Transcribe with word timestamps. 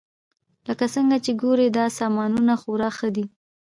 لکه 0.67 0.85
څنګه 0.95 1.17
چې 1.25 1.31
ګورئ 1.41 1.67
دا 1.77 1.85
سامانونه 1.99 2.53
خورا 2.61 2.89
ښه 2.97 3.09
دي 3.15 3.25